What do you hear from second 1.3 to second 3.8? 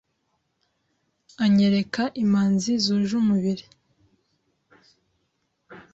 Anyereka imanzi zuje umubiri,